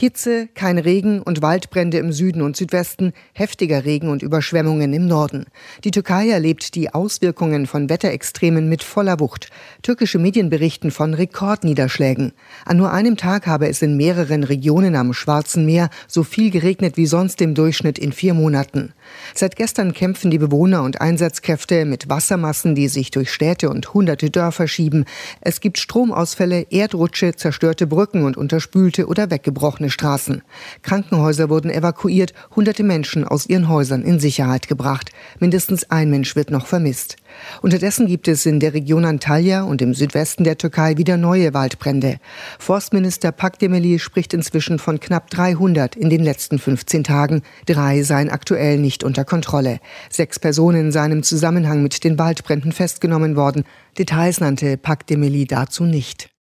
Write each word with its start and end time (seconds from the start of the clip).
Hitze, 0.00 0.48
kein 0.54 0.78
Regen 0.78 1.20
und 1.20 1.42
Waldbrände 1.42 1.98
im 1.98 2.10
Süden 2.10 2.40
und 2.40 2.56
Südwesten, 2.56 3.12
heftiger 3.34 3.84
Regen 3.84 4.08
und 4.08 4.22
Überschwemmungen 4.22 4.94
im 4.94 5.06
Norden. 5.06 5.44
Die 5.84 5.90
Türkei 5.90 6.30
erlebt 6.30 6.74
die 6.74 6.94
Auswirkungen 6.94 7.66
von 7.66 7.90
Wetterextremen 7.90 8.66
mit 8.66 8.82
voller 8.82 9.20
Wucht. 9.20 9.50
Türkische 9.82 10.18
Medien 10.18 10.48
berichten 10.48 10.90
von 10.90 11.12
Rekordniederschlägen. 11.12 12.32
An 12.64 12.78
nur 12.78 12.92
einem 12.92 13.18
Tag 13.18 13.46
habe 13.46 13.68
es 13.68 13.82
in 13.82 13.98
mehreren 13.98 14.42
Regionen 14.42 14.96
am 14.96 15.12
Schwarzen 15.12 15.66
Meer 15.66 15.90
so 16.08 16.22
viel 16.22 16.50
geregnet 16.50 16.96
wie 16.96 17.04
sonst 17.04 17.42
im 17.42 17.54
Durchschnitt 17.54 17.98
in 17.98 18.12
vier 18.12 18.32
Monaten. 18.32 18.94
Seit 19.34 19.54
gestern 19.54 19.92
kämpfen 19.92 20.30
die 20.30 20.38
Bewohner 20.38 20.82
und 20.82 21.02
Einsatzkräfte 21.02 21.84
mit 21.84 22.08
Wassermassen, 22.08 22.74
die 22.74 22.88
sich 22.88 23.10
durch 23.10 23.30
Städte 23.30 23.68
und 23.68 23.92
hunderte 23.92 24.30
Dörfer 24.30 24.66
schieben. 24.66 25.04
Es 25.42 25.60
gibt 25.60 25.76
Stromausfälle, 25.76 26.68
Erdrutsche, 26.70 27.36
zerstörte 27.36 27.86
Brücken 27.86 28.24
und 28.24 28.38
unterspülte 28.38 29.06
oder 29.06 29.30
weggebrochene 29.30 29.89
Straßen. 29.90 30.42
Krankenhäuser 30.82 31.48
wurden 31.48 31.70
evakuiert, 31.70 32.32
hunderte 32.54 32.82
Menschen 32.82 33.24
aus 33.24 33.46
ihren 33.46 33.68
Häusern 33.68 34.02
in 34.02 34.18
Sicherheit 34.18 34.68
gebracht. 34.68 35.10
Mindestens 35.38 35.90
ein 35.90 36.10
Mensch 36.10 36.36
wird 36.36 36.50
noch 36.50 36.66
vermisst. 36.66 37.16
Unterdessen 37.62 38.06
gibt 38.06 38.28
es 38.28 38.46
in 38.46 38.60
der 38.60 38.74
Region 38.74 39.04
Antalya 39.04 39.62
und 39.62 39.82
im 39.82 39.94
Südwesten 39.94 40.44
der 40.44 40.58
Türkei 40.58 40.96
wieder 40.96 41.16
neue 41.16 41.54
Waldbrände. 41.54 42.18
Forstminister 42.58 43.32
Pakdemeli 43.32 43.98
spricht 43.98 44.34
inzwischen 44.34 44.78
von 44.78 45.00
knapp 45.00 45.30
300 45.30 45.96
in 45.96 46.10
den 46.10 46.22
letzten 46.22 46.58
15 46.58 47.04
Tagen. 47.04 47.42
Drei 47.66 48.02
seien 48.02 48.30
aktuell 48.30 48.78
nicht 48.78 49.04
unter 49.04 49.24
Kontrolle. 49.24 49.80
Sechs 50.08 50.38
Personen 50.38 50.92
seien 50.92 51.12
im 51.12 51.22
Zusammenhang 51.22 51.82
mit 51.82 52.02
den 52.04 52.18
Waldbränden 52.18 52.72
festgenommen 52.72 53.36
worden. 53.36 53.64
Details 53.98 54.40
nannte 54.40 54.76
Pakdemeli 54.76 55.46
dazu 55.46 55.84
nicht. 55.84 56.30